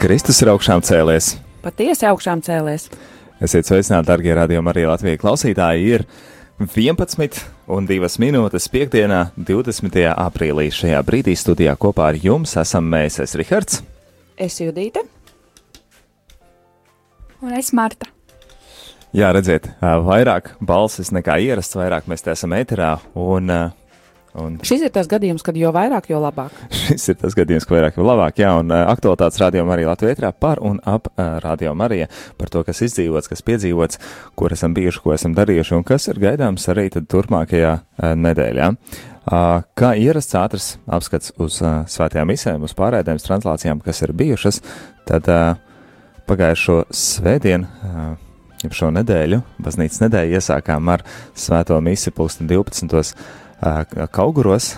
[0.00, 1.34] Kristus ir augšām cēlies.
[1.60, 2.86] Patiesi augšām cēlies.
[3.44, 5.90] Esiet sveicināti, darbie radījumi, arī Latvijas klausītāji.
[5.92, 6.04] Ir
[6.64, 7.42] 11
[7.76, 9.98] un 2 minūtes piekdienā, 20.
[10.08, 10.70] aprīlī.
[10.72, 13.82] Šajā brīdī studijā kopā ar jums esam mēs, es Rihards.
[14.40, 15.04] Es Judīte.
[17.44, 18.08] Un es Marta.
[19.12, 22.94] Jā, redziet, vairāk balsis nekā ierasts, vairāk mēs te esam ēterā.
[23.20, 23.52] Un,
[24.38, 26.54] un Šis ir tas gadījums, kad jo vairāk, jo labāk.
[26.78, 28.40] šis ir tas gadījums, ka vairāk ir labāk.
[28.42, 32.00] Jā, un uh, aktualitātes rādījumā arī Latvijā par un ap uh, rādījumu arī
[32.38, 34.00] par to, kas izdzīvots, kas piedzīvots,
[34.38, 38.70] kur esam bijuši, ko esam darījuši un kas ir gaidāms arī turpmākajā uh, nedēļā.
[39.30, 44.62] Uh, kā ierasts ātrs apskats uz uh, svētajām misēm, uz pārēdēm, translācijām, kas ir bijušas,
[45.10, 45.52] tad uh,
[46.30, 48.10] pagājušo svētdienu, uh,
[48.68, 51.04] šo nedēļu, baznīcas nedēļu, iesākām ar
[51.38, 53.14] svēto misi pulksten 12.
[54.12, 54.74] Kauguros,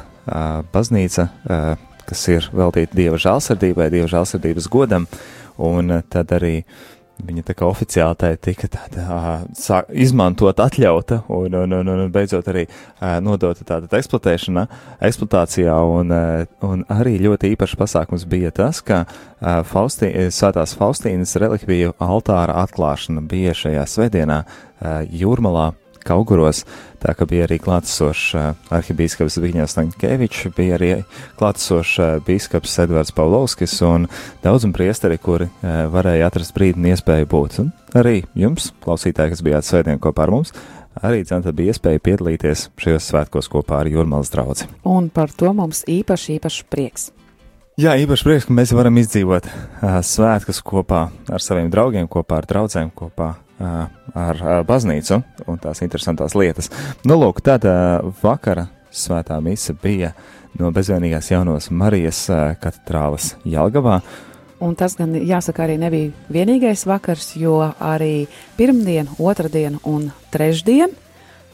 [0.72, 1.28] baznīca,
[2.08, 5.06] kas ir veltīta Dieva žālsirdībai, Dieva žālsirdības godam,
[5.62, 6.62] un tad arī
[7.22, 9.26] viņa tā kā oficiāli tā tika tāda, uh,
[9.58, 12.64] sā, izmantot, atļauta un, un, un, un beidzot arī
[13.22, 14.64] nodota tāda eksploatēšana,
[15.08, 16.14] eksploatācijā, un,
[16.66, 19.04] un arī ļoti īpašs pasākums bija tas, ka
[19.68, 24.42] Faustī, Svētās Faustīnas relikviju altāra atklāšana bija šajā svētdienā
[25.12, 25.70] Jūrmalā,
[26.06, 26.64] Kauguros,
[27.02, 30.90] tā ka bija arī klātesošs uh, arhibīskaps Zbigņevs Staņkevičs, bija arī
[31.40, 34.08] klātesošs uh, bīskaps Edvards Pavlovskis un
[34.44, 37.58] daudzum priesteri, kuri uh, varēja atrast brīdi un iespēju būt.
[37.62, 40.54] Un arī jums, klausītāji, kas bijāt svētdien kopā ar mums,
[41.00, 44.68] arī dzenta bija iespēja piedalīties šajos svētkos kopā ar Jūrmālas draugu.
[44.88, 47.10] Un par to mums īpaši, īpaši prieks.
[47.80, 52.48] Jā, īpaši prieks, ka mēs varam izdzīvot uh, svētkus kopā ar saviem draugiem, kopā ar
[52.50, 53.30] draugiem, kopā
[53.62, 56.70] ar baznīcu un tās interesantās lietas.
[57.04, 60.12] Nu, lūk, uh, vakara svētā mise bija
[60.58, 62.26] no bezvainīgās jaunos Marijas
[62.60, 64.00] katedrālas Jelgavā.
[64.62, 68.28] Un tas gan jāsaka arī nebija vienīgais vakars, jo arī
[68.58, 70.94] pirmdien, otrdien un trešdien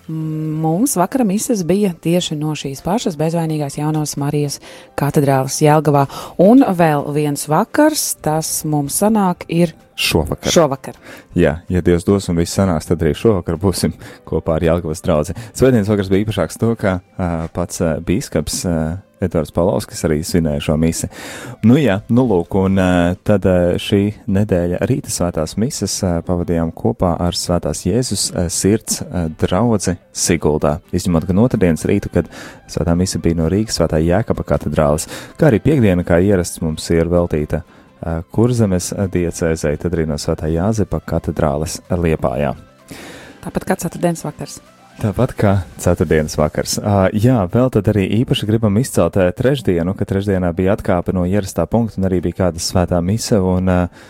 [0.09, 4.59] mums vakara mises bija tieši no šīs pašas bezvainīgās jaunās Marijas
[4.99, 6.07] katedrālas Jelgavā.
[6.43, 10.53] Un vēl viens vakars, tas mums sanāk ir Šovakar.
[10.53, 10.99] šovakar.
[11.35, 13.97] Jā, ja Dievs dos un viss sanās, tad arī šovakar būsim
[14.29, 15.35] kopā ar Jelgavas draugu.
[15.59, 20.61] Svētdienas vakars bija īpašāks to, ka uh, pats uh, bīskaps uh, Edvards Palovskis arī svinēja
[20.69, 21.09] šo misi.
[21.67, 22.79] Nu jā, nu lūk, un
[23.27, 23.49] tad
[23.83, 25.97] šī nedēļa rīta svētās mises
[26.27, 29.03] pavadījām kopā ar svētās Jēzus sirds
[29.41, 30.79] draudzi Siguldā.
[30.95, 32.31] Izņemot gan otrdienas rītu, kad
[32.71, 35.09] svētā mise bija no Rīgas svētā Jēkaba katedrāles,
[35.41, 37.65] kā arī piekdiena, kā ierasts mums ir veltīta
[38.31, 42.55] Kurzemes diecēzei, tad arī no svētā Jāzepa katedrāles Liepājā.
[43.43, 44.61] Tāpat kā ceturtdienas vakars.
[44.99, 46.73] Tāpat kā ceturtdienas vakars.
[46.83, 51.23] Uh, jā, vēl tad arī īpaši gribam izcelt uh, trešdienu, ka trešdienā bija atkāpe no
[51.23, 54.09] ierastā punkta un arī bija kāda svētā mise un uh,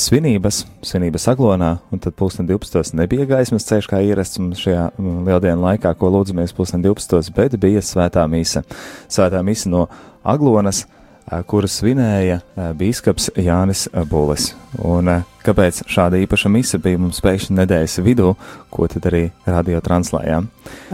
[0.00, 2.94] svinības, svinības aglonā, un tad pulksten 12.
[2.96, 7.34] nebija gaismas ceļš kā ierasts mums šajā lieldienu laikā, ko lūdzamies pulksten 12.
[7.36, 8.64] bet bija svētā mise.
[9.12, 9.90] Svētā mise no
[10.24, 10.99] aglonas, uh,
[11.46, 14.50] kuru svinēja uh, bīskaps Jānis Bulis.
[14.82, 18.32] Un uh, kāpēc šāda īpaša mise bija mums pēkšņi nedēļas vidū,
[18.72, 20.48] ko tad arī radio translējām?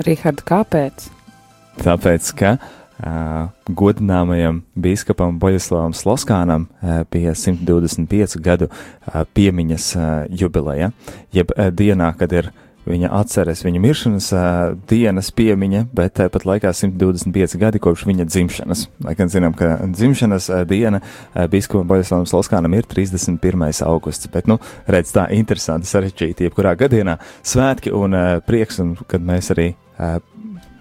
[0.07, 1.09] Rihard, kāpēc?
[1.81, 10.93] Tāpēc, ka uh, godināmajam biskupam Boļislavam Sloskānam uh, bija 125 gadu uh, piemiņas uh, jubileja,
[11.37, 12.53] jeb uh, dienā, kad ir
[12.87, 14.29] viņa atceres viņa miršanas
[14.91, 18.87] dienas piemiņa, bet tāpat laikā 125 gadi kopš viņa dzimšanas.
[19.07, 21.03] Lai gan zinām, ka dzimšanas diena
[21.53, 23.67] biskupam Boļislavam Sloskānam ir 31.
[23.87, 28.15] augusts, bet, nu, redz tā interesanti sarežģīti, jebkurā gadienā svētki un
[28.47, 29.73] prieks, un kad mēs arī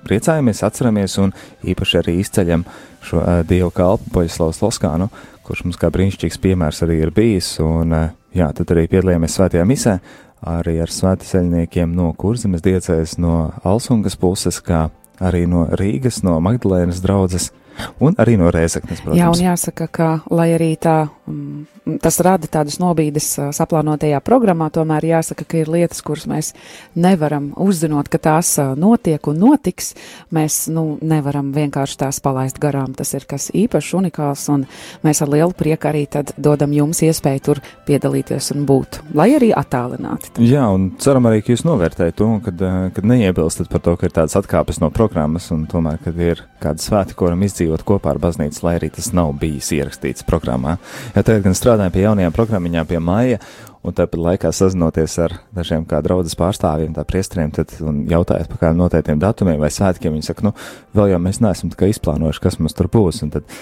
[0.05, 1.33] priecājamies, atceramies un
[1.65, 2.65] īpaši arī izceļam
[3.05, 5.09] šo uh, dievu kalpu Boļislavas Loskānu,
[5.45, 9.65] kurš mums kā brīnišķīgs piemērs arī ir bijis, un uh, jā, tad arī piedalījāmies svētajā
[9.67, 9.97] misē,
[10.45, 14.87] arī ar svētaceļniekiem no Kurzemes diecēs, no Alsungas puses, kā
[15.19, 17.51] arī no Rīgas, no Magdalēnas draudzes,
[17.99, 19.19] un arī no Rēzeknes, protams.
[19.19, 25.05] Jā, un jāsaka, ka, lai arī tā, mm, tas rada tādas nobīdes saplānotajā programmā, tomēr
[25.11, 26.51] jāsaka, ka ir lietas, kuras mēs
[26.95, 29.93] nevaram uzzinot, ka tās notiek un notiks.
[30.35, 32.95] Mēs, nu, nevaram vienkārši tās palaist garām.
[32.97, 34.65] Tas ir kas īpašs, unikāls, un
[35.05, 39.51] mēs ar lielu prieku arī tad dodam jums iespēju tur piedalīties un būt, lai arī
[39.55, 40.33] attālināti.
[40.45, 44.15] Jā, un ceram arī, ka jūs novērtējat to, kad, kad neiebilstat par to, ka ir
[44.15, 48.19] tādas atkāpes no programmas, un tomēr, kad ir kāda svēta, ko varam izdzīvot kopā ar
[48.21, 50.77] baznīcu, lai arī tas nav bijis ierakstīts programmā.
[51.15, 53.39] Ja tagad gan strādājam pie jaunajām programmiņām, pie maija,
[53.85, 58.81] un tāpat laikā sazinoties ar dažiem kā draudzes pārstāvjiem, tā priesteriem, tad jautājot par kādiem
[58.81, 60.53] noteiktiem datumiem vai svētkiem, viņi saka, nu,
[60.97, 63.57] vēl jau mēs neesam tā kā izplānojuši, kas mums tur būs, un tad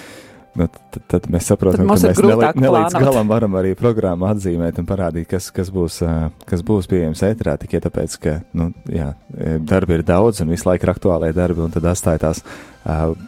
[0.60, 2.22] nu, tad, tad mēs saprotam, Tad ka mēs
[2.58, 2.98] nelīdz plānot.
[3.06, 6.02] galam varam arī programmu atzīmēt un parādīt, kas, kas, būs,
[6.50, 9.12] kas būs pieejams ēterā, tikai tāpēc, ka, nu, jā,
[9.66, 12.44] darbi ir daudz un visu laiku ir aktuālai darbi, un tad atstāja tās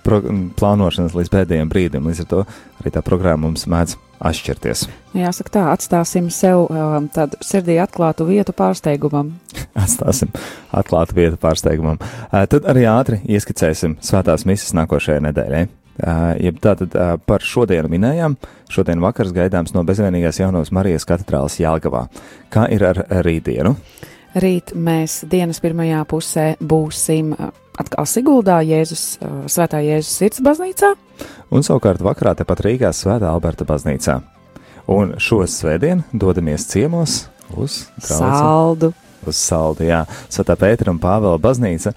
[0.06, 0.22] pro,
[0.60, 2.10] plānošanas līdz pēdējiem brīdim.
[2.10, 2.42] Līdz ar to
[2.82, 4.86] arī tā programma mums mēdz atšķirties.
[5.18, 9.34] Jāsaka tā, atstāsim sev um, tādu sirdī atklātu vietu pārsteigumam.
[9.84, 10.32] Atstāsim
[10.76, 12.00] atklātu vietu pārsteigumam.
[12.32, 15.66] Ā, Tad arī ātri ieskicēsim svētās misijas nākošajai nedēļai.
[15.96, 16.92] Jeb tātad
[17.24, 18.36] par šodienu minējām,
[18.72, 22.06] šodien vakars gaidāms no bezvainīgās jaunās Marijas katedrālas Jālgavā.
[22.52, 23.76] Kā ir ar rītdienu?
[24.36, 27.32] Rīt mēs dienas pirmajā pusē būsim
[27.80, 29.06] atkal Siguldā, Jēzus,
[29.48, 30.92] Svētā Jēzus sirds baznīcā.
[31.56, 34.20] Un savukārt vakarā tepat Rīgā Svētā Alberta baznīcā.
[34.92, 37.24] Un šo svētdienu dodamies ciemos
[37.56, 37.86] uz.
[38.04, 38.92] Saldu.
[39.26, 40.04] Uz saldu, jā.
[40.30, 41.96] Svētā Pētera un Pāvela baznīca,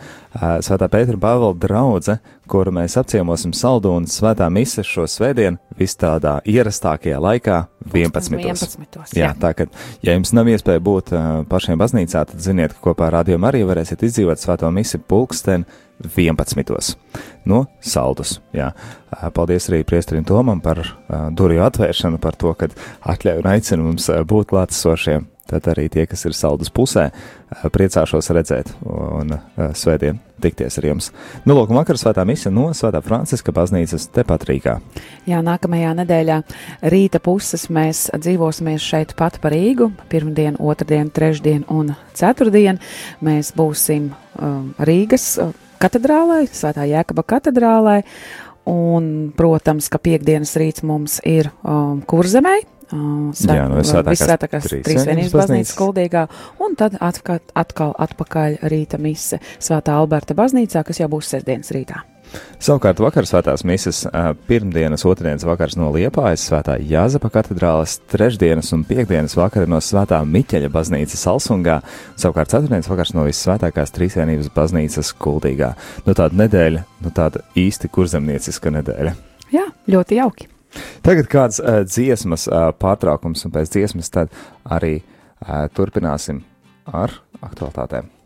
[0.65, 5.97] Svētā Pētera un Pāvela draudze, kuru mēs apciemosim saldu un svētā mise šo svētdienu vis
[5.99, 7.59] tādā ierastākajā laikā
[7.93, 8.39] 11.
[8.41, 9.17] 11.
[9.17, 9.69] Jā, tā kā,
[10.05, 13.69] ja jums nav iespēja būt uh, pašiem baznīcā, tad ziniet, ka kopā ar Radio Mariju
[13.71, 15.67] varēsiet izdzīvot svēto misi pulksten
[16.05, 16.97] 11.
[17.49, 18.39] no saldus.
[18.55, 18.71] Jā.
[19.35, 22.71] Paldies arī priesterim Tomam par uh, durvju atvēršanu, par to, ka
[23.15, 25.27] atļauj un aicina mums būt klātesošiem.
[25.49, 30.87] Tad arī tie, kas ir saldus pusē, uh, priecāšos redzēt un uh, svētdien tikties ar
[30.87, 31.11] jums.
[31.47, 34.77] Nu, lūk, vakar svētā misija no Svētā Franciska baznīcas tepat Rīgā.
[35.29, 36.39] Jā, nākamajā nedēļā
[36.93, 39.91] rīta puses mēs dzīvosimies šeit pat par Rīgu.
[40.13, 42.81] Pirmdien, otrdien, trešdien un ceturtdien
[43.25, 48.03] mēs būsim um, Rīgas uh, katedrālē, Svētā Jēkaba katedrālē.
[48.69, 52.59] Un, protams, ka piekdienas rīts mums ir um, kurzemē.
[52.93, 55.75] Um, Jā, no Svētākās Visvētākās Trīsvienības baznīcas.
[55.77, 56.27] kuldīgā,
[56.65, 62.01] un tad atkal, atkal atpakaļ rīta mise Svētā Alberta baznīcā, kas jau būs sestdienas rītā.
[62.61, 68.83] Savukārt vakar svētās misijas ā, pirmdienas, otrdienas vakars no Liepājas, svētā Jāzepa katedrāles, trešdienas un
[68.89, 71.79] piekdienas vakari no svētā Miķeļa baznīcas Salsungā,
[72.21, 75.73] savukārt ceturtdienas vakars no visvētākās trīsvienības baznīcas Kuldīgā.
[76.05, 79.17] Nu tāda nedēļa, nu tāda īsti kurzemnieciska nedēļa.
[79.55, 80.53] Jā, ļoti jauki.
[81.07, 84.35] Tagad kāds uh, dziesmas uh, pārtraukums, un pēc dziesmas tad
[84.69, 86.43] arī uh, turpināsim
[86.85, 88.18] ar aktualitātēm.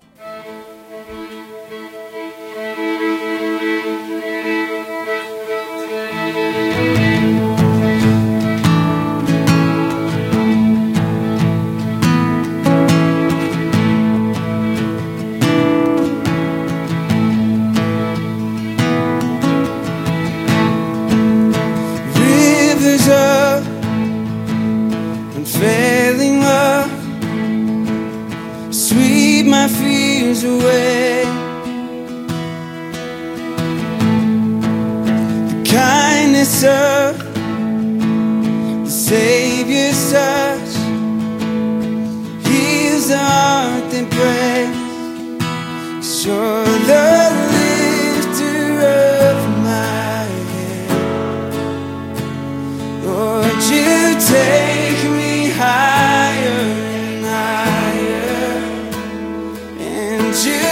[60.33, 60.72] de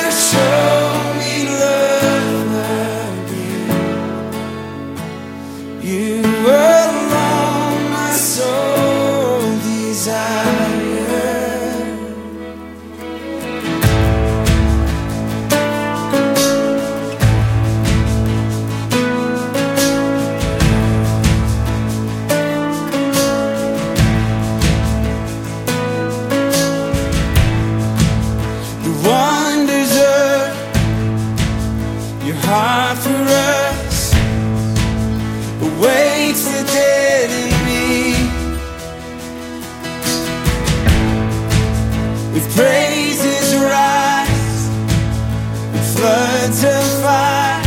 [46.00, 47.61] floods of fire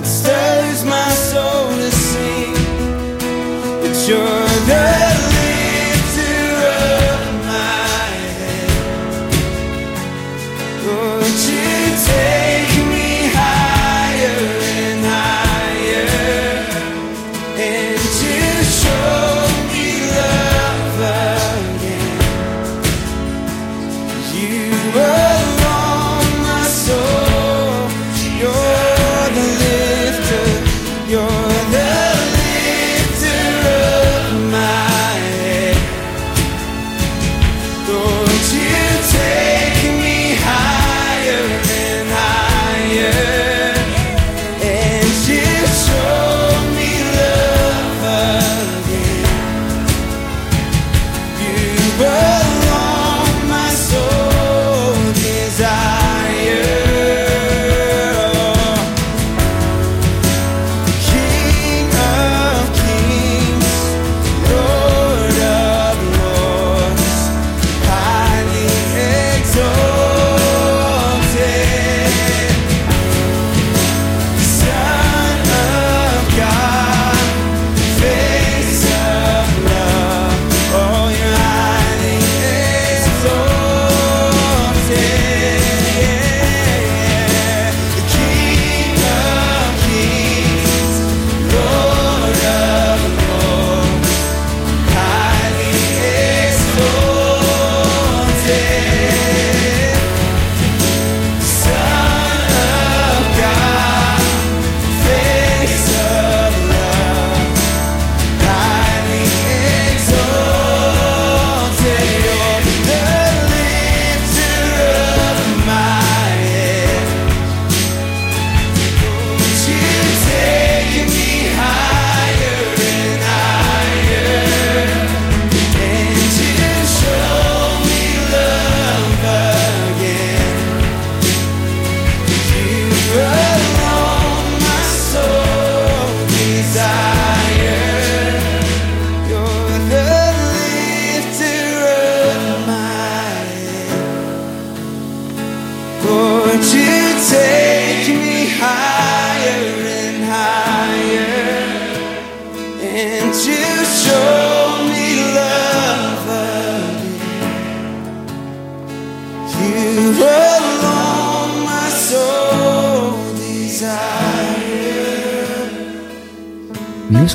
[0.00, 2.54] it stirs my soul to sing.
[3.82, 4.39] That you're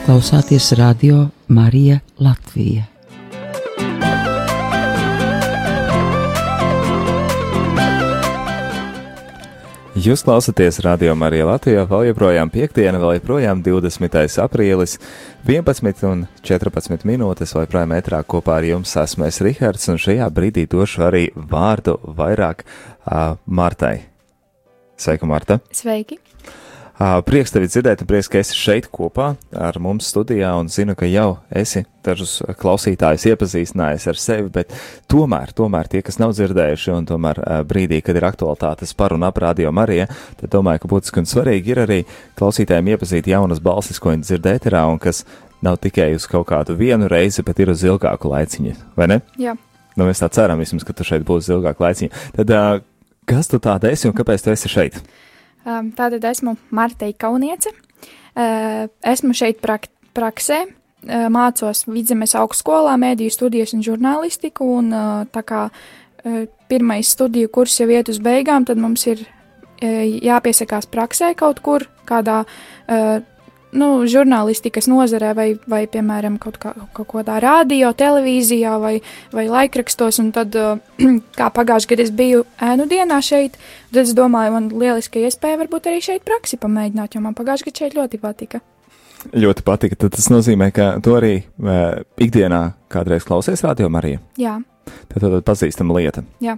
[0.06, 2.84] klausāties radio Marija Latvija.
[9.96, 14.20] Jūs klausāties Radio Marija Latvijā, vēl joprojām piekdiena, vēl joprojām 20.
[14.44, 15.00] aprīlis,
[15.48, 20.30] 11 un 14 minūtes, vai projām ētrā kopā ar jums esmu es Rihards, un šajā
[20.30, 23.98] brīdī došu arī vārdu vairāk uh, Martai.
[25.02, 25.64] Sveika, Marta!
[25.74, 26.25] Sveiki!
[26.96, 30.94] Uh, prieks tevi dzirdēt, un prieks, ka esi šeit kopā ar mums studijā, un zinu,
[30.96, 34.72] ka jau esi dažus klausītājus iepazīstinājis ar sevi, bet
[35.12, 39.28] tomēr, tomēr tie, kas nav dzirdējuši, un tomēr uh, brīdī, kad ir aktualitātes par un
[39.28, 40.06] ap radio Mariju,
[40.40, 42.00] tad domāju, ka būtiski un svarīgi ir arī
[42.40, 45.26] klausītājiem iepazīt jaunas balsis, ko viņi dzird ēterā, un kas
[45.68, 49.20] nav tikai uz kaut kādu vienu reizi, bet ir uz ilgāku laiciņu, vai ne?
[49.36, 49.58] Jā.
[50.00, 52.26] Nu, mēs tā ceram, vismaz, ka tu šeit būsi ilgāk laiciņu.
[52.40, 52.82] Tad, uh,
[53.28, 55.04] kas tu tāda esi un kāpēc tu esi šeit?
[55.04, 55.25] Um,
[55.66, 57.74] tātad esmu Marta Kauniece.
[58.36, 60.64] Esmu šeit prak praksē,
[61.06, 64.92] mācos Vidzemes augstskolā, mēdīju studijas un žurnālistiku, un
[65.34, 65.68] tā kā
[66.70, 69.26] pirmais studiju kurs jau iet uz beigām, tad mums ir
[69.82, 72.44] jāpiesakās praksē kaut kur, kādā
[73.76, 78.94] nu, žurnālistikas nozarē, vai, vai piemēram, kaut, kā, kaut kādā radio, televīzijā vai,
[79.36, 80.20] vai laikrakstos.
[80.24, 80.80] Un tad, uh,
[81.40, 83.58] kā pagājušajā gadā es biju ēnu dienā šeit,
[83.92, 87.84] tad es domāju, man lieliski iespēja varbūt arī šeit praksi pamēģināt, jo man pagājušajā gadā
[87.84, 88.64] šeit ļoti patika.
[89.34, 89.98] Ļoti patika.
[90.04, 92.62] Tad tas nozīmē, ka tu arī uh, ikdienā
[92.94, 94.22] kādreiz klausies radio Mariju.
[94.38, 94.60] Jā,
[95.10, 96.24] Tā tad pazīstama lieta.
[96.44, 96.58] jā.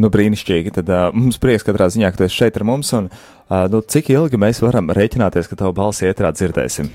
[0.00, 0.74] Nu, brīnišķīgi.
[0.78, 2.92] Tad uh, mums prieks katrā ziņā, ka tu esi šeit ar mums.
[2.96, 6.90] Un, uh, nu, cik ilgi mēs varam rēķināties, ka tavu balsi ietrā dzirdēsim?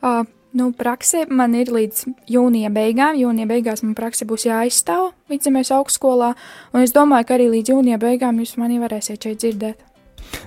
[0.00, 0.22] Uh,
[0.56, 3.18] nu, praksē man ir līdz jūnija beigām.
[3.20, 6.32] Jūnija beigās man praksē būs jāizstāv Vidzemes augstskolā,
[6.72, 9.84] un es domāju, ka arī līdz jūnija beigām jūs mani varēsiet šeit dzirdēt.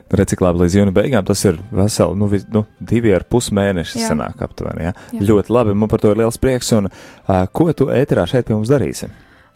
[0.10, 3.52] Redz, cik labi līdz jūnija beigām tas ir veseli, nu, vis, nu divi ar pus
[3.56, 4.10] mēneši Jā.
[4.12, 4.90] sanāk aptuveni.
[4.90, 4.94] Ja?
[5.14, 5.22] Jā.
[5.30, 6.72] Ļoti labi, man par to ir liels prieks.
[6.76, 9.12] Un uh, ko tu ēterā šeit pie mums darīsi?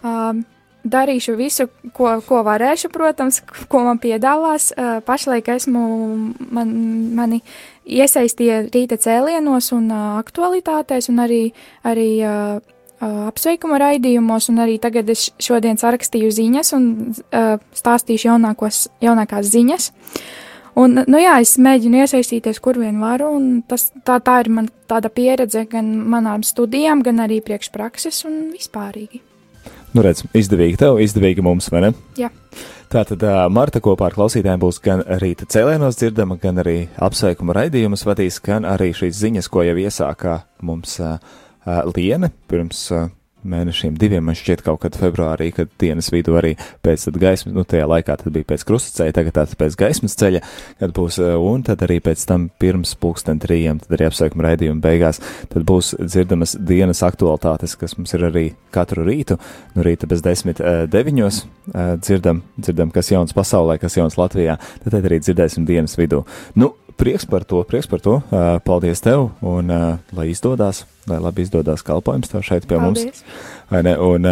[0.06, 0.44] Um,
[0.84, 4.72] darīšu visu, ko, ko varēšu, protams, ko man piedāvās.
[5.08, 5.84] Pašlaik esmu,
[6.52, 6.76] man,
[7.16, 7.42] mani
[7.86, 11.42] iesaistīja rīta cēlienos un aktualitātēs, un arī,
[11.88, 12.10] arī
[13.04, 16.88] apsveikuma raidījumos, un arī tagad es šodien sarakstīju ziņas un
[17.76, 19.92] stāstīšu jaunākos, jaunākās ziņas.
[20.80, 24.72] Un, nu jā, es mēģinu iesaistīties, kur vien varu, un tas, tā, tā ir man
[24.90, 29.22] tāda pieredze gan manām studijām, gan arī priekšprakses un vispārīgi.
[29.94, 31.92] Nu, redz, izdevīgi tev, izdevīgi mums, vai ne?
[32.18, 32.32] Jā.
[32.94, 38.06] Tātad uh, Marta kopā ar klausītājiem būs gan rīta cēlienos dzirdama, gan arī apsveikuma raidījumus
[38.06, 41.18] vadīs, gan arī šīs ziņas, ko jau iesākā mums uh,
[41.66, 43.08] uh, Liene pirms uh,
[43.48, 46.54] mēnešiem, diviem, man šķiet, kaut kad februārī, kad dienas vidū arī
[46.86, 50.44] pēc gaismas, nu, tajā laikā tad bija pēc krustaceļa, tagad tāds pēc gaismas ceļa,
[50.82, 54.84] kad būs, uh, un tad arī pēc tam pirms pulksten trījiem, tad arī apsveikuma raidījuma
[54.84, 55.22] beigās,
[55.54, 59.40] tad būs dzirdamas dienas aktualitātes, kas mums ir arī katru rītu,
[59.76, 61.42] nu, rīta bez desmit uh, deviņos,
[61.74, 66.24] uh, dzirdam, dzirdam, kas jauns pasaulē, kas jauns Latvijā, tad, tad arī dzirdēsim dienas vidū.
[66.60, 68.18] Nu, prieks par to, prieks par to,
[68.66, 69.72] paldies tev, un
[70.14, 73.04] lai izdodas, lai labi izdodas kalpojums tev šeit pie mums.
[73.04, 73.24] Paldies!
[73.86, 73.96] Ne?
[73.98, 74.28] Un,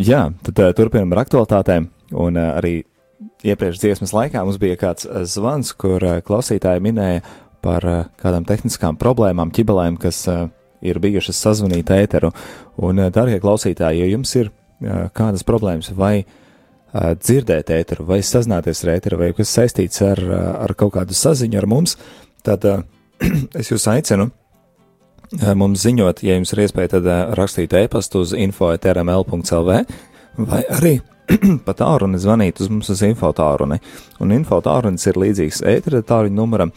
[0.00, 1.88] jā, tad turpinam ar aktualitātēm.
[2.16, 2.76] Un arī
[3.46, 7.24] iepriekš dziesmas laikā mums bija kāds zvans, kur klausītāji minēja
[7.64, 7.86] par
[8.20, 10.22] kādām tehniskām problēmām, ķibelēm, kas
[10.86, 12.30] ir bijušas sazvanīt ēteru.
[12.86, 14.52] Un, darbie klausītāji, ja jums ir
[15.16, 16.42] kādas problēmas vai uh,
[16.96, 20.22] dzirdēt ēteru, vai sazināties ar ēteru, vai kas saistīts ar,
[20.66, 21.96] ar kaut kādu saziņu ar mums,
[22.46, 22.64] tad
[23.60, 24.30] es jūs aicinu
[25.58, 29.80] mums ziņot, ja jums ir iespēja, tad rakstīt e-pastu uz info.rml.lv
[30.36, 31.00] vai arī
[31.66, 33.80] pa tālruni zvanīt uz mums uz info tālruni.
[34.22, 36.72] Un info tālrunis ir līdzīgs ētera tālruņa numuram.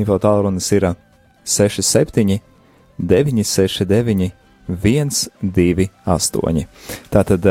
[0.00, 0.96] Info tālrunis ir uh,
[1.44, 2.40] 67
[2.98, 4.32] 969
[4.68, 6.66] 128.
[7.12, 7.46] Tātad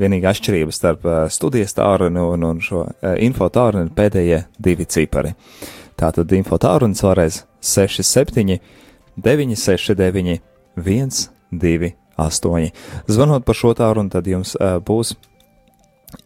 [0.00, 4.86] vienīgā atšķirība starp uh, studijas tālruni un, un šo uh, info tālruni ir pēdējie divi
[4.92, 5.32] cipari.
[5.96, 8.58] Tātad info tālrunis vēlreiz 67
[9.16, 10.38] 969
[10.76, 12.70] 128.
[13.08, 15.16] Zvanot par šo tālruni, tad jums uh, būs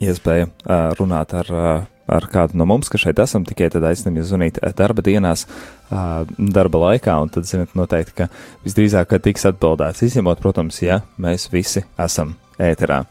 [0.03, 0.51] iespēja
[0.99, 1.49] runāt ar,
[2.11, 5.47] ar kādu no mums, kas šeit esam, tikai tad aicinām jūs zvanīt darba dienās,
[5.91, 8.29] darba laikā, un tad zinat noteikti, ka
[8.67, 13.03] visdrīzāk, ka tiks atbildēts, izņemot, protams, ja mēs visi esam ēterā.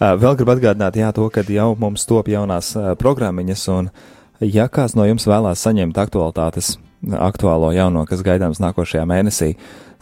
[0.00, 3.90] Vēl gribu atgādināt, jā, to, ka jau mums top jaunās programmiņas, un
[4.42, 6.74] Ja kāds no jums vēlās saņemt aktualitātes,
[7.14, 9.52] aktuālo jauno, kas gaidāms nākošajā mēnesī,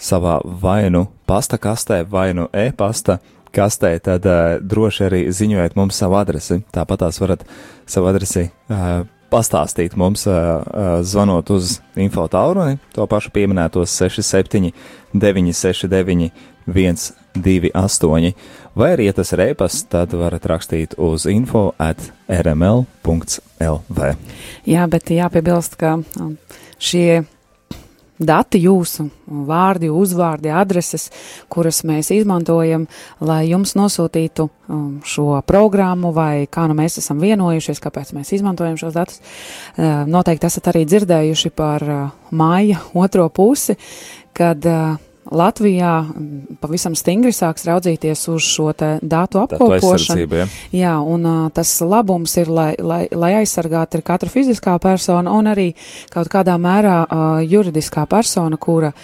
[0.00, 3.18] savā vai nu pasta kastē, vai nu e-pasta
[3.52, 6.62] kastē, tad uh, droši arī ziņojiet mums savu adresi.
[6.72, 7.44] Tāpat tās varat
[7.84, 10.32] savu adresi uh, pastāstīt mums, uh,
[10.64, 14.72] uh, zvanot uz infotauruni, to pašu pieminētos 67
[15.12, 16.32] 969
[16.66, 18.32] 128,
[18.78, 24.14] vai arī, ja tas ir ēpasts, tad varat rakstīt uz info at rml.lv.
[24.68, 26.34] Jā, bet jāpiebilst, ka um,
[26.78, 27.22] šie
[28.20, 29.06] dati jūsu,
[29.48, 31.08] vārdi, uzvārdi, adreses,
[31.52, 32.86] kuras mēs izmantojam,
[33.24, 38.76] lai jums nosūtītu um, šo programmu, vai kā nu mēs esam vienojušies, kāpēc mēs izmantojam
[38.80, 39.22] šos datus.
[39.76, 42.02] Uh, noteikti esat arī dzirdējuši par uh,
[42.36, 43.78] māja otro pusi,
[44.36, 45.92] kad uh, Latvijā
[46.62, 48.70] pavisam stingri sāks raudzīties uz šo
[49.02, 50.24] datu apkopošanu.
[50.24, 50.46] Ja?
[50.72, 55.50] Jā, un uh, tas labums ir, lai, lai, lai aizsargātu ir katra fiziskā persona un
[55.52, 55.68] arī
[56.10, 58.94] kaut kādā mērā uh, juridiskā persona, kura,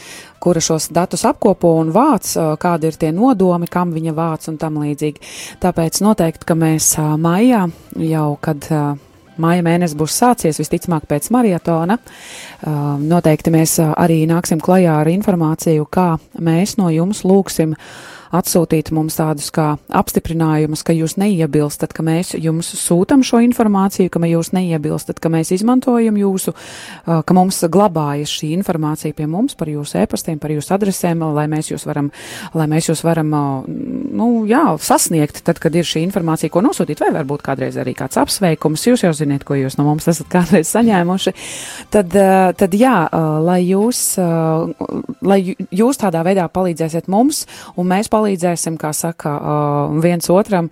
[0.41, 4.57] kura šos datus apkopo un vāc, uh, kādi ir tie nodomi, kam viņa vāc un
[4.63, 5.21] tam līdzīgi.
[5.63, 7.67] Tāpēc noteikti, ka mēs uh, maijā
[8.09, 9.06] jau, kad uh,
[9.43, 11.99] Māja mēnesis būs sācies visticamāk pēc maratona.
[11.99, 17.89] Uh, noteikti mēs arī nāksim klajā ar informāciju, kā mēs no jums lūgsim uh,
[18.35, 24.23] atsūtīt mums tādus kā apstiprinājumus, ka jūs neiebilstat, ka mēs jums sūtam šo informāciju, ka
[24.27, 26.55] jūs neiebilstat, ka mēs izmantojam jūsu,
[27.07, 31.71] ka mums glabājas šī informācija pie mums par jūsu e-pastiem, par jūsu adresēm, lai mēs
[31.73, 32.11] jūs varam,
[32.57, 33.33] lai mēs jūs varam,
[33.67, 38.19] nu, jā, sasniegt, tad, kad ir šī informācija, ko nosūtīt, vai varbūt kādreiz arī kāds
[38.21, 41.35] apsveikums, jūs jau ziniet, ko jūs no mums esat kādreiz saņēmuši,
[41.95, 42.15] tad,
[42.59, 42.97] tad jā,
[43.47, 44.03] lai jūs,
[45.27, 47.45] lai jūs tādā veidā palīdzēsiet mums,
[47.77, 48.16] un mēs palīdzēsim,
[48.81, 49.35] kā saka,
[50.03, 50.71] viens otram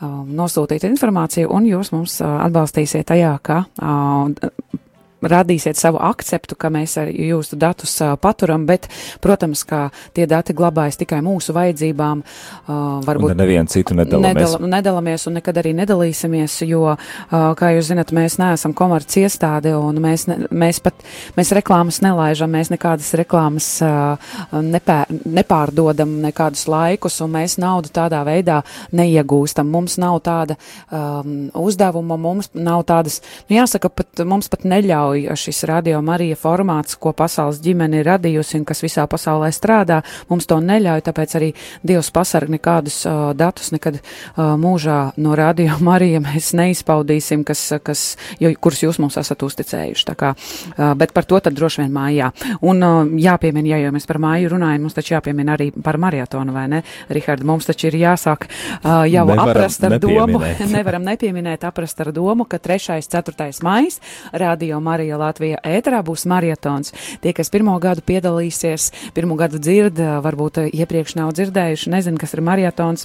[0.00, 3.62] nosūtīt informāciju, un jūs mums atbalstīsiet tajā, ka
[5.30, 8.88] radīsiet savu akceptu, ka mēs jūsu datus paturam, bet,
[9.24, 12.22] protams, ka tie dati glabājas tikai mūsu vajadzībām.
[13.06, 14.56] Varbūt un nevienu citu nedalāmies.
[14.56, 16.94] Nedal, nedalāmies un nekad arī nedalīsimies, jo,
[17.30, 21.04] kā jūs zinat, mēs neesam komerci iestāde un mēs, ne, mēs pat,
[21.38, 23.70] mēs reklāmas nelaižam, mēs nekādas reklāmas
[24.52, 28.60] nepēr, nepārdodam nekādus laikus un mēs naudu tādā veidā
[28.96, 29.68] neiegūstam.
[29.72, 30.56] Mums nav tāda
[30.90, 36.36] um, uzdevuma, mums nav tādas, nu jāsaka, pat, mums pat neļauj neļauj šis radio Marija
[36.36, 41.36] formāts, ko pasaules ģimene ir radījusi un kas visā pasaulē strādā, mums to neļauj, tāpēc
[41.36, 41.52] arī
[41.86, 48.16] Dievs pasarg nekādus uh, datus nekad uh, mūžā no radio Marija mēs neizpaudīsim, kas, kas,
[48.40, 50.14] jo, kurus jūs mums esat uzticējuši.
[50.16, 52.30] Kā, uh, bet par to tad droši vien mājā.
[52.64, 56.54] Un uh, jāpiemina, ja jau mēs par māju runājam, mums taču jāpiemina arī par maratonu,
[56.54, 56.82] vai ne?
[57.12, 60.40] Rihard, mums taču ir jāsāk uh, jau Nevaram aprast ar domu,
[60.76, 63.00] nevaram nepieminēt, aprast ar domu, ka 3.
[63.06, 63.50] 4.
[63.66, 64.00] maijas
[64.32, 66.94] radio Marija Marija Latvija ēterā būs marietons.
[67.20, 72.44] Tie, kas pirmo gadu piedalīsies, pirmo gadu dzird, varbūt iepriekš nav dzirdējuši, nezinu, kas ir
[72.46, 73.04] marietons.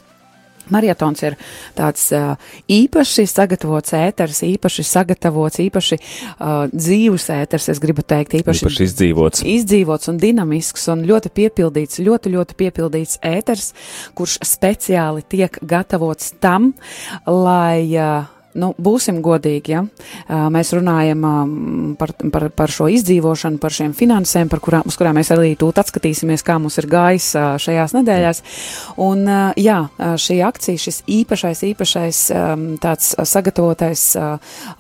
[0.72, 1.36] Marietons ir
[1.76, 2.38] tāds uh,
[2.72, 9.44] īpaši sagatavots ēters, īpaši sagatavots, īpaši uh, dzīvs ēters, es gribu teikt, īpaši, īpaši izdzīvots.
[9.58, 13.74] Izdzīvots un dinamisks un ļoti piepildīts, ļoti, ļoti piepildīts ēters,
[14.16, 16.72] kurš speciāli tiek gatavots tam,
[17.28, 19.82] lai uh, Nu, būsim godīgi, ja
[20.52, 21.24] mēs runājam
[22.00, 25.80] par, par, par šo izdzīvošanu, par šiem finansēm, par kurām, uz kurām mēs arī tūt
[25.80, 27.30] atskatīsimies, kā mums ir gājis
[27.64, 28.44] šajās nedēļās.
[29.06, 29.24] Un,
[29.60, 32.22] jā, šī akcija, šis īpašais, īpašais
[32.84, 34.06] tāds sagatavotais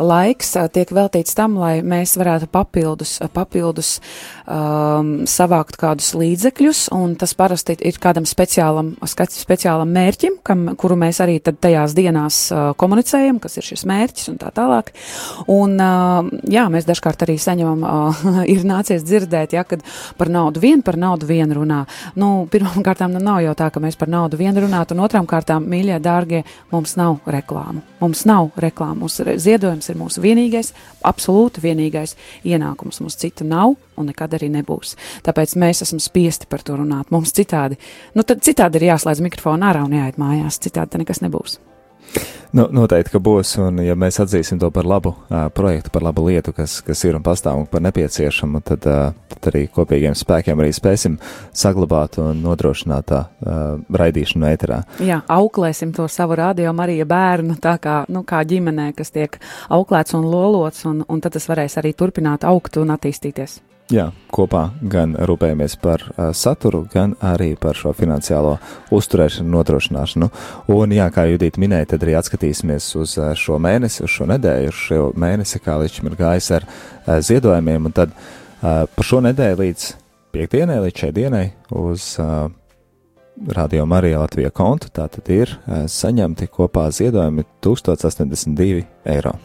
[0.01, 3.97] laiks tiek veltīts tam, lai mēs varētu papildus, papildus
[4.51, 11.21] um, savākt kādus līdzekļus, un tas parasti ir kādam speciālam, speciālam mērķim, kam, kuru mēs
[11.23, 12.39] arī tajās dienās
[12.81, 14.91] komunicējam, kas ir šis mērķis un tā tālāk.
[15.51, 15.77] Un,
[16.51, 17.85] jā, mēs dažkārt arī saņemam,
[18.53, 19.85] ir nācies dzirdēt, ja, kad
[20.19, 21.83] par naudu vien, par naudu vien runā.
[22.19, 25.29] Nu, pirmām kārtām nu, nav jau tā, ka mēs par naudu vien runātu, un otrām
[25.29, 27.83] kārtām, mīļie, dārgie, mums nav reklāmu.
[28.01, 29.05] Mums nav reklāmu.
[29.05, 30.73] Mums ziedojums ir mūsu vienīgais,
[31.07, 32.15] absolūti vienīgais
[32.47, 33.01] ienākums.
[33.03, 34.95] Mums citu nav un nekad arī nebūs.
[35.25, 37.11] Tāpēc mēs esam spiesti par to runāt.
[37.13, 37.79] Mums citādi,
[38.17, 41.59] nu tad citādi ir jāslēdz mikrofonu ārā un jāiet mājās, citādi nekas nebūs.
[42.51, 46.25] Nu, noteikti, ka būs, un ja mēs atzīsim to par labu uh, projektu, par labu
[46.25, 50.59] lietu, kas, kas ir un pastāv un par nepieciešamu, tad, uh, tad arī kopīgiem spēkiem
[50.59, 51.15] arī spēsim
[51.55, 54.81] saglabāt un nodrošināt tā uh, raidīšanu ēterā.
[55.07, 59.39] Jā, auklēsim to savu radio Marija bērnu tā kā, nu, kā ģimenē, kas tiek
[59.71, 63.61] auklēts un lolots, un, un tad tas varēs arī turpināt augt un attīstīties.
[63.91, 68.53] Jā, kopā gan rūpējamies par uh, saturu, gan arī par šo finansiālo
[68.95, 70.29] uzturēšanu, nodrošināšanu.
[70.71, 74.69] Un, jā, kā Judita minēja, tad arī atskatīsimies uz uh, šo mēnesi, uz šo nedēļu,
[74.71, 77.89] uz šo mēnesi, kā līdz šim ir gājis ar uh, ziedojumiem.
[77.89, 79.89] Un tad uh, par šo nedēļu līdz
[80.37, 81.45] piekdienai, līdz šai dienai
[81.81, 82.47] uz uh,
[83.51, 88.85] Radio Marija Latvija kontu tātad ir uh, saņemti kopā ziedojumi 1082
[89.17, 89.35] eiro.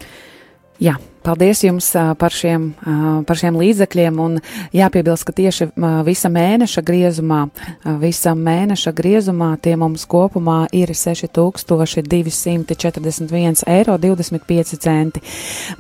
[0.82, 1.88] Jā, paldies jums
[2.20, 2.74] par šiem,
[3.26, 4.18] par šiem līdzekļiem.
[4.22, 4.38] Un
[4.76, 5.64] jāpiebilst, ka tieši
[6.06, 7.40] visa mēneša griezumā,
[8.02, 15.20] visa mēneša griezumā tie mums kopumā ir 6241 eiro 25 centi.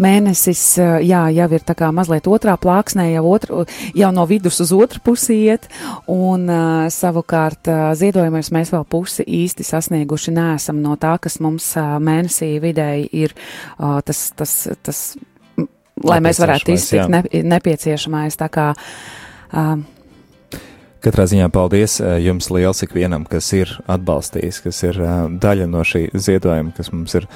[0.02, 4.70] Mēnesis, jā, jau ir tā kā mazliet otrā plāksnē, jau, otru, jau no vidus uz
[4.74, 5.62] otru pusi iet,
[6.10, 6.48] un
[6.92, 13.30] savukārt ziedojumus mēs vēl pusi īsti sasnieguši nesam no tā, kas mums mēnesī vidēji ir
[13.78, 15.16] tas, tas, tas
[16.04, 17.22] lai mēs varētu iztikt ne,
[17.56, 18.36] nepieciešamais.
[18.40, 18.70] Tā kā,
[19.52, 19.84] um,
[21.06, 24.96] Katrā ziņā paldies jums liels ikvienam, kas ir atbalstījis, kas ir
[25.38, 27.28] daļa no šī ziedojuma, kas mums ir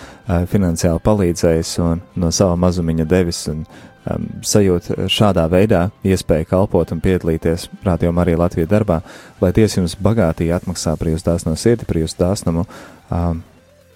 [0.50, 7.04] finansiāli palīdzējis un no sava mazumiņa devis un um, sajūt šādā veidā iespēju kalpot un
[7.04, 9.02] piedalīties Radio Marija Latvijas darbā,
[9.44, 12.66] lai Dievs jums bagātīgi atmaksā par jūsu dāsno sirdi, par jūsu dāsnumu.
[13.10, 13.44] Um,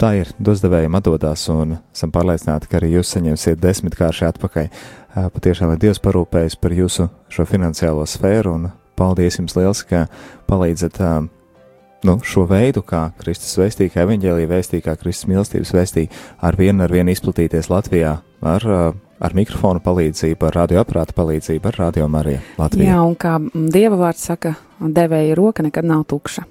[0.01, 4.69] tā ir, dosdevējiem atdodās, un esam pārliecināti, ka arī jūs saņemsiet desmitkārši atpakaļ.
[5.15, 10.07] Patiešām, lai Dievs parūpējas par jūsu šo finansiālo sfēru, un paldies jums liels, ka
[10.51, 10.99] palīdzat
[12.05, 16.13] nu, šo veidu, kā Kristus vēstīja, kā evaņģēlīja vēstīja, kā Kristus mīlestības vēstīja,
[16.45, 18.67] ar vienu ar vienu izplatīties Latvijā ar,
[19.25, 22.91] ar mikrofonu palīdzību, ar radioaparātu palīdzību, ar radio Mariju Latvijā.
[22.91, 26.45] jā, un kā Dieva vārds saka, devēja roka nekad nav tukša.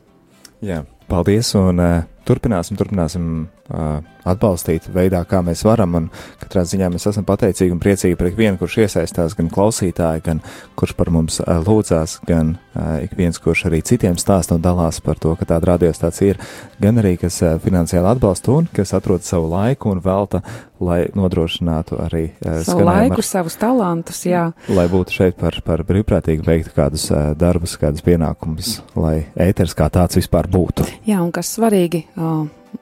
[0.64, 1.82] Jā, paldies, un
[2.28, 6.10] turpināsim, turpināsim uh, atbalstīt veidā, kā mēs varam, un
[6.42, 10.44] katrā ziņā mēs esam pateicīgi un priecīgi par ikvienu, kurš iesaistās, gan klausītāji, gan
[10.80, 15.02] kurš par mums uh, lūdzās, gan uh, ik viens, kurš arī citiem stāsta un dalās
[15.04, 16.44] par to, ka tāda radiostācija ir,
[16.84, 20.44] gan arī, kas uh, finansiāli atbalsta un kas atrod savu laiku un velta,
[20.84, 24.46] lai nodrošinātu arī uh, Savu laiku, ar, savus talantus, jā.
[24.72, 29.90] lai būtu šeit par, par brīvprātīgi veiktu kādus uh, darbus, kādus pienākumus, lai ēters kā
[29.94, 30.88] tāds vispār būtu.
[31.08, 32.04] Jā, un kas svarīgi,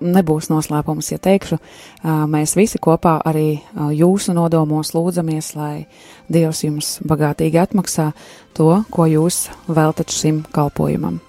[0.02, 5.74] nebūs noslēpums, ja teikšu, uh, mēs visi kopā arī uh, jūsu nodomos lūdzamies, lai
[6.32, 8.12] Dievs jums bagātīgi atmaksā
[8.58, 11.20] to, ko jūs veltat šim kalpojumam.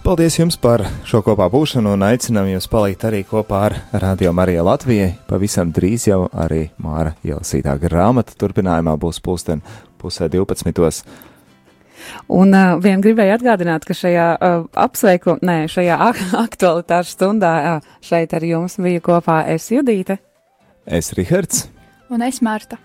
[0.00, 4.62] Paldies jums par šo kopā būšanu un aicinām jūs palikt arī kopā ar Radio Mariju
[4.64, 5.10] Latvijai.
[5.28, 9.60] Pavisam drīz jau arī Māra ielasītā grāmata turpinājumā būs pulksten
[10.00, 11.04] pusē 12.
[12.28, 17.90] Un uh, vien gribēju atgādināt, ka šajā uh, apsveiku, nē, šajā ak aktualitāšu stundā uh,
[18.04, 20.20] šeit ar jums bija kopā es Judīte.
[20.86, 21.68] Es Rihards.
[22.10, 22.80] Un es Marta.